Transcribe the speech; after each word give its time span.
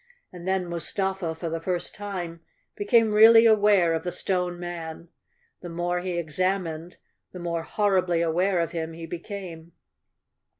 And 0.33 0.47
then 0.47 0.65
Mustafa 0.65 1.35
for 1.35 1.47
the 1.47 1.59
first 1.61 1.93
time 1.93 2.41
became 2.75 3.13
really 3.13 3.45
aware 3.45 3.93
of 3.93 4.03
the 4.03 4.11
Stone 4.11 4.59
Man. 4.59 5.09
The 5.61 5.69
more 5.69 5.99
he 5.99 6.17
examined, 6.17 6.97
the 7.33 7.39
more 7.39 7.61
horribly 7.61 8.19
aware 8.23 8.59
of 8.61 8.71
him 8.71 8.93
he 8.93 9.05
became. 9.05 9.73